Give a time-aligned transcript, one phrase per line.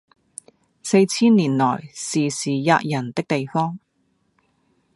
[0.81, 3.77] 四千年來時時喫人的地方，